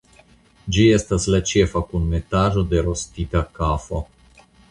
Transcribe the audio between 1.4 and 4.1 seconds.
ĉefa kunmetaĵo de rostita kafo.